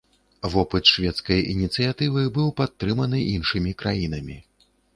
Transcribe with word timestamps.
Вопыт 0.53 0.87
шведскай 0.91 1.43
ініцыятывы 1.53 2.21
быў 2.39 2.49
падтрыманы 2.63 3.19
іншымі 3.37 3.77
краінамі. 3.85 4.43